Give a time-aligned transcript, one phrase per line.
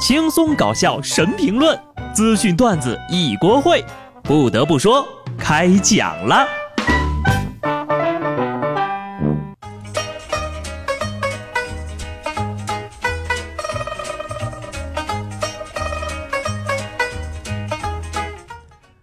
[0.00, 1.78] 轻松搞笑神评论，
[2.14, 3.84] 资讯段子一锅烩。
[4.22, 5.06] 不得不说，
[5.38, 6.48] 开讲了。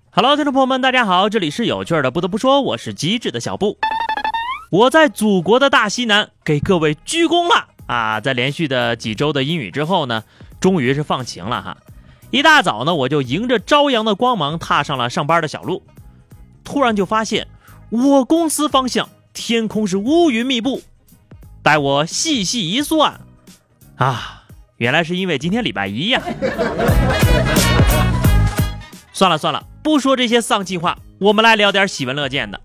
[0.09, 2.09] Hello，听众朋友们，大家好，这里是有趣的。
[2.09, 3.77] 不得不说，我是机智的小布。
[4.71, 8.19] 我在祖国的大西南给各位鞠躬了啊！
[8.19, 10.23] 在连续的几周的阴雨之后呢，
[10.59, 11.77] 终于是放晴了哈。
[12.31, 15.83] 一大早呢，我就迎着朝阳的光芒踏上了上班的小路，
[16.63, 17.47] 突然就发现
[17.89, 20.81] 我公司方向天空是乌云密布。
[21.63, 23.21] 待我细细一算，
[23.95, 24.43] 啊，
[24.77, 26.21] 原来是因为今天礼拜一呀。
[29.13, 29.65] 算了算了。
[29.83, 32.59] 不说这些丧气话，我们来聊点喜闻乐见的。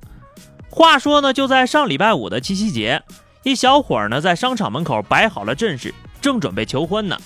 [0.68, 3.02] 话说呢，就在上礼拜五的七夕节，
[3.44, 7.16] 一小伙儿呢在商场门口摆好了阵势，正准备求婚呢。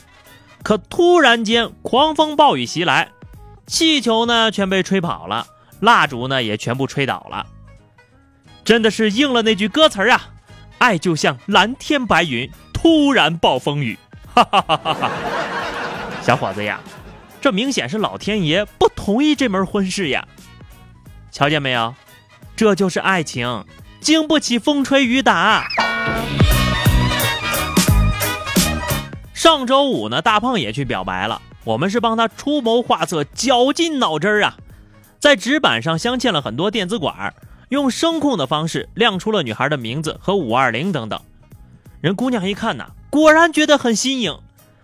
[0.66, 3.10] 可突然间狂风暴雨袭来，
[3.68, 5.46] 气球呢全被吹跑了，
[5.78, 7.46] 蜡烛呢也全部吹倒了。
[8.64, 10.20] 真的是应了那句歌词儿啊，
[10.78, 13.96] 爱就像蓝天白云，突然暴风雨。
[14.34, 15.12] 哈！
[16.20, 16.80] 小伙子呀。
[17.40, 20.26] 这明显是老天爷不同意这门婚事呀！
[21.30, 21.94] 瞧见没有，
[22.56, 23.64] 这就是爱情，
[24.00, 25.68] 经不起风吹雨打。
[29.36, 34.56] 上周五呢，大胖也去表白了，我们是帮他出谋划策，绞尽脑汁儿啊，
[35.18, 37.34] 在纸板上镶嵌了很多电子管，
[37.68, 41.20] 用声控的方式亮出了女孩的名字和五二零等等。
[42.00, 44.38] 人姑娘一看呢，果然觉得很新颖，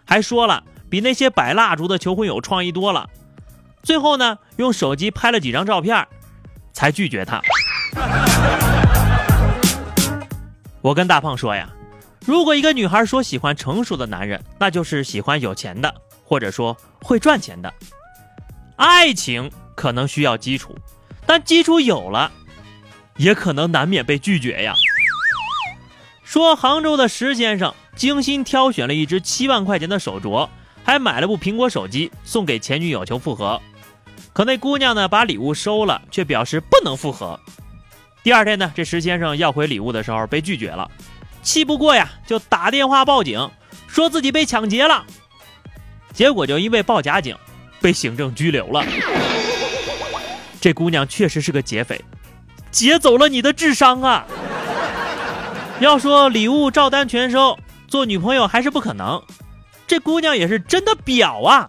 [0.04, 0.62] 还说了。
[0.90, 3.08] 比那些摆蜡烛的求婚有创意多了。
[3.82, 6.06] 最后呢，用手机拍了几张照片，
[6.74, 7.40] 才拒绝他。
[10.82, 11.70] 我跟大胖说呀，
[12.24, 17.72] 如果一个女孩说喜欢成熟的男人，那就是喜欢有钱的，或者说会赚钱的。
[18.76, 20.76] 爱情可能需要基础，
[21.26, 22.30] 但基础有了，
[23.16, 24.74] 也可能难免被拒绝呀。
[26.24, 30.48] 说杭州的石先生精心挑选了一只七万块钱的手镯。
[30.84, 33.62] 还买了部苹果手机送给前女友求复合，
[34.32, 37.38] 可那姑娘呢把礼物收了，却表示不能复合。
[38.24, 40.90] 第二天呢，这石先生要回礼物的时候被拒绝了，
[41.42, 43.50] 气不过呀，就打电话报警，
[43.86, 45.04] 说自己被抢劫了。
[46.12, 47.36] 结果就因为报假警，
[47.80, 48.84] 被行政拘留了。
[50.60, 52.04] 这姑娘确实是个劫匪，
[52.70, 54.24] 劫走了你的智商啊！
[55.80, 59.20] 要说礼物照单全收，做女朋友还是不可能。
[59.88, 61.68] 这姑娘也是真的婊啊！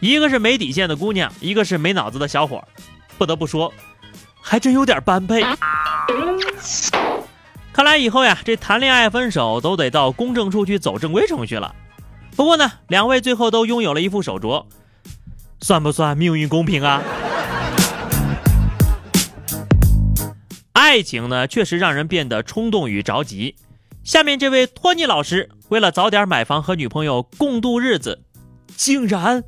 [0.00, 2.64] 一个是没底线的姑娘，一个是没脑子的小伙
[3.16, 3.72] 不得不说，
[4.40, 5.44] 还真有点般配。
[7.76, 11.74] 看来以后呀，这谈恋爱分手都得到公证处去走正规程序了。
[12.34, 14.64] 不过呢，两位最后都拥有了一副手镯，
[15.60, 17.02] 算不算命运公平啊？
[20.72, 23.54] 爱情呢，确实让人变得冲动与着急。
[24.02, 28.22] 下面这位托尼老师为了早点买房和女朋友共度日子，
[28.74, 29.44] 竟然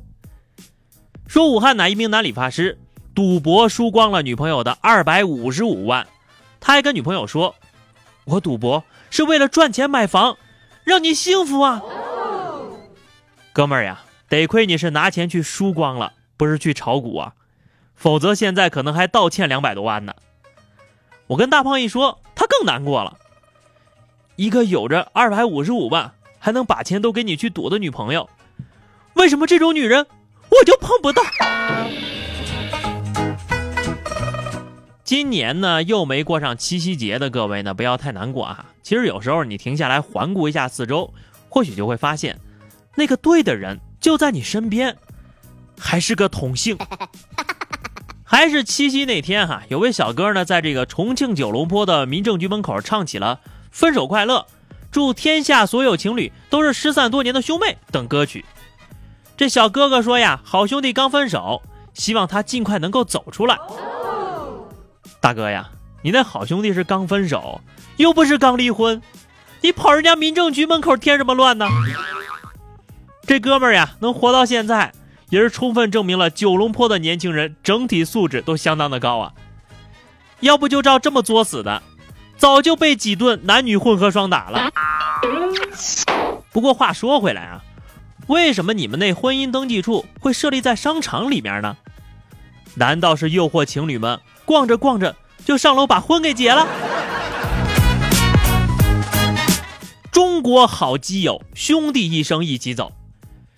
[1.25, 2.77] 说武汉哪一名男理发师
[3.15, 6.05] 赌博输光了女朋友的二百五十五万，
[6.59, 7.55] 他还跟女朋友说
[8.29, 10.37] ：“我赌博是为了赚钱买房，
[10.83, 11.81] 让你幸福啊，
[13.53, 17.33] 哥们儿呀，得亏你是拿钱去输光了，不是去炒股啊，
[17.95, 20.13] 否则现在可能还倒欠两百多万呢。”
[21.27, 23.17] 我跟大胖一说，他更难过了。
[24.35, 28.29] 一个有着二百五十五万还能把钱都给你去赌的女朋友，
[29.13, 30.07] 为什么这种女人
[30.49, 31.21] 我就碰不到？
[35.09, 38.63] 今年呢又没过上七夕节的各位呢，不要太难过啊。
[38.83, 41.11] 其实有时候你停下来环顾一下四周，
[41.49, 42.39] 或许就会发现，
[42.93, 44.95] 那个对的人就在你身边，
[45.79, 46.77] 还是个同性。
[48.23, 53.39] 还是七夕那天哈，有位小哥呢，在这个重庆九龙坡的民政局门口唱起了。
[53.71, 54.45] 分手快乐，
[54.91, 58.45] 祝天下所有情侣都是失散多年的兄妹等歌曲。
[59.35, 61.63] 这小哥哥说呀，好兄弟刚分手，
[61.95, 63.57] 希望他尽快能够走出来。
[65.21, 65.69] 大哥呀，
[66.01, 67.61] 你那好兄弟是刚分手，
[67.97, 69.01] 又不是刚离婚，
[69.61, 71.67] 你跑人家民政局门口添什么乱呢？
[73.27, 74.93] 这哥们儿呀，能活到现在，
[75.29, 79.33] 也是充分证明了九龙坡的年轻人整体素质都相当的高啊。
[80.39, 81.83] 要不就照这么作死的。
[82.37, 84.71] 早就被几顿男女混合双打了。
[86.53, 87.61] 不过话说回来啊，
[88.27, 91.75] 为什么你们那婚姻登记处会设立在商场里面呢？
[92.75, 94.17] 难道是诱惑情侣们
[94.49, 95.15] 逛着逛着
[95.45, 96.65] 就上楼把婚给结了？
[100.11, 102.91] 中国好基友，兄弟一生一起走。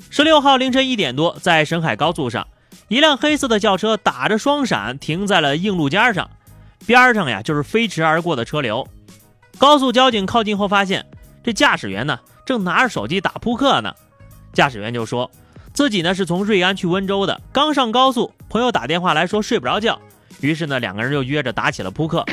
[0.09, 2.45] 十六号凌晨一点多，在沈海高速上，
[2.89, 6.29] 一辆黑色的轿车打着双闪停在了硬路肩上，
[6.85, 8.85] 边上呀就是飞驰而过的车流。
[9.57, 11.05] 高速交警靠近后发现，
[11.41, 13.93] 这驾驶员呢正拿着手机打扑克呢。
[14.51, 15.31] 驾驶员就说
[15.71, 19.97] 自己呢是从瑞安去温州的，刚上高速，朋友打电话来说睡不着觉，
[20.39, 22.25] 于是呢两个人就约着打起了扑克。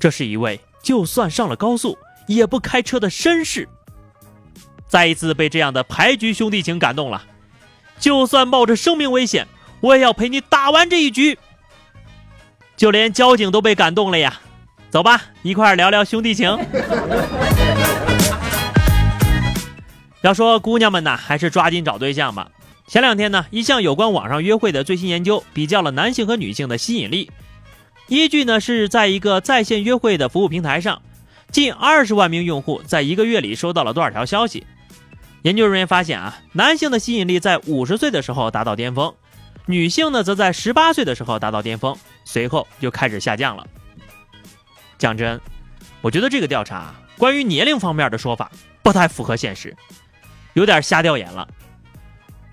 [0.00, 3.68] 这是一位就算上了高速也不开车的绅士。
[4.86, 7.22] 再一次被这样的牌局兄弟情感动了，
[7.98, 9.46] 就算冒着生命危险，
[9.80, 11.38] 我也要陪你打完这一局。
[12.76, 14.40] 就连交警都被感动了呀！
[14.90, 16.56] 走吧，一块聊聊兄弟情。
[20.22, 22.48] 要说姑娘们呢，还是抓紧找对象吧。
[22.86, 27.30] 前两天呢，一项有关网上约会的最新研究，比较了男性和女性的吸引力。
[28.08, 31.00] 依据呢是在一个在线约会的服务平台上，
[31.50, 34.66] 近二十万名用户在一个月里收到了多少条消息？
[35.42, 39.14] 研究人员发现啊，男性的吸引力在五十岁的时候达到巅峰，
[39.64, 43.66] 女性呢则在十八岁的时候达到巅峰，随后就开始下降了。
[44.98, 45.40] 讲真，
[46.02, 48.52] 我觉得这个调查啊关于年龄方面的说法
[48.82, 49.74] 不太符合现实，
[50.52, 51.48] 有点瞎调研了。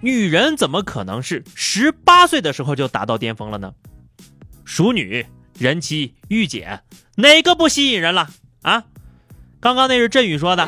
[0.01, 3.73] 女人怎么可能是十八岁的时候就达到巅峰了呢？
[4.65, 5.25] 熟女、
[5.57, 6.81] 人妻、御姐，
[7.15, 8.29] 哪个不吸引人了
[8.63, 8.83] 啊？
[9.59, 10.67] 刚刚那是振宇说的。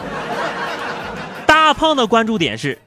[1.48, 2.78] 大胖的关注点是，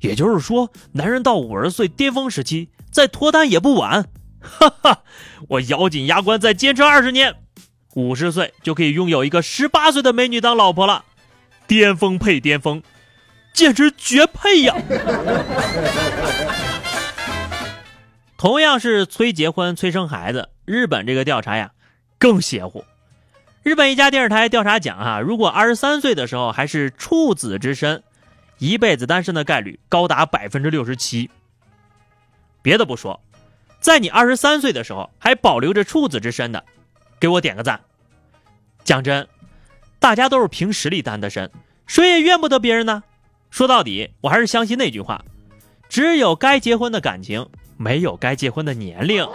[0.00, 4.08] 也就是说，男人到五十岁巅峰时期再脱单也不晚。
[4.40, 5.02] 哈哈，
[5.48, 7.34] 我咬紧牙关再坚持二十年，
[7.94, 11.04] 五十岁就可以拥有一个十八岁的美女当老婆了。
[11.66, 12.80] 巅峰配巅峰，
[13.56, 14.76] 简直绝配呀！
[18.36, 21.72] 同样是催结婚、催生孩子，日本这个调查呀
[22.18, 22.84] 更邪乎。
[23.62, 28.02] 日本一家电视台调查讲啊，如果二十三岁的时候还是处子之身，
[28.58, 31.30] 一辈子单身的概率高达百分之六十七。
[32.60, 33.18] 别的不说，
[33.80, 36.62] 在你二十三岁的时候还保留着处子之身的，
[37.18, 37.80] 给我点个赞。
[38.84, 39.26] 讲真，
[39.98, 41.50] 大家都是凭实力单的身，
[41.86, 43.02] 谁也怨不得别人呢。
[43.56, 45.24] 说到底，我还是相信那句话：
[45.88, 47.48] 只有该结婚的感情，
[47.78, 49.26] 没有该结婚的年龄。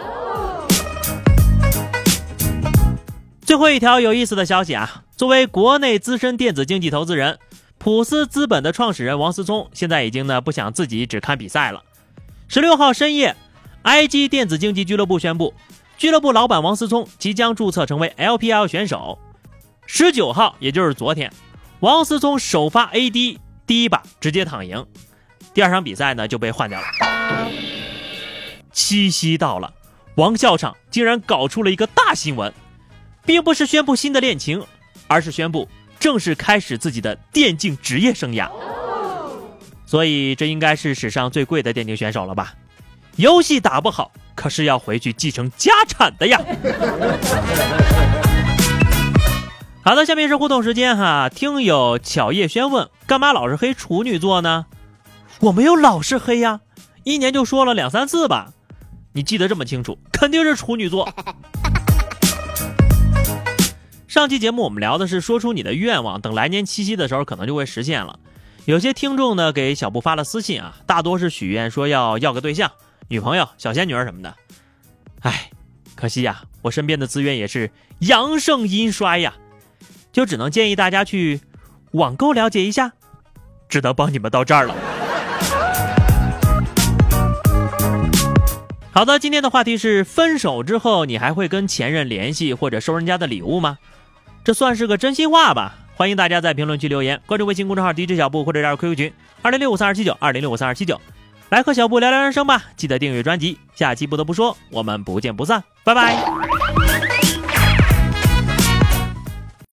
[3.40, 5.02] 最后一条有意思的消息啊！
[5.16, 7.40] 作为国内资深电子竞技投资人，
[7.78, 11.82] 普思资本的创始人王思聪现在已经呢不想自己只看比赛了。
[12.46, 13.34] 十六号深夜
[13.82, 15.52] ，IG 电子竞技俱乐部宣布，
[15.98, 19.18] 俱乐部老板王思聪即将注册成为 LPL 选手。
[19.84, 21.32] 十九号，也就是昨天，
[21.80, 24.86] 王思聪首发 AD 第一把直接躺赢，
[25.54, 26.86] 第二场比赛呢就被换掉了。
[28.72, 29.72] 七夕到了，
[30.16, 32.52] 王校长竟然搞出了一个大新闻。
[33.24, 34.66] 并不是宣布新的恋情，
[35.06, 35.68] 而是宣布
[36.00, 38.50] 正式开始自己的电竞职业生涯。
[39.86, 42.54] 所以这应该是史上最贵的电竞选手了吧？
[43.16, 46.40] 游戏打不好，可是要回去继承家产的呀！
[49.84, 51.28] 好的，下面是互动时间哈。
[51.28, 54.66] 听友巧叶轩问：干嘛老是黑处女座呢？
[55.40, 56.60] 我没有老是黑呀，
[57.02, 58.52] 一年就说了两三次吧。
[59.12, 61.12] 你记得这么清楚，肯定是处女座。
[64.06, 68.20] 上期节目我们聊的是说出你的愿望，等来年七夕的时候可能就会实现了。
[68.66, 72.70] 有些听众呢给小布发了私信啊，大多是许愿说要要个对象、
[73.08, 74.32] 女朋友、小仙女儿什么的。
[75.22, 75.50] 哎，
[75.96, 79.34] 可惜呀，我身边的资源也是阳盛阴衰呀，
[80.12, 81.40] 就只能建议大家去
[81.92, 82.92] 网购了解一下，
[83.68, 84.74] 只能帮你们到这儿了。
[88.92, 93.78] 好的，今天的话题是分手之后你还会跟前任联系或者收人家的礼物吗？
[94.44, 95.76] 这算是个真心话吧？
[95.94, 101.00] 欢迎大家在评论区留言，关注微信公众号 DJ 小布或者加入 QQ 群二零六五三二七九二零六五三二七九，
[101.48, 102.62] 来和小布聊聊人生吧。
[102.76, 106.61] 记得订阅专辑，下期不得不说，我们不见不散，拜拜。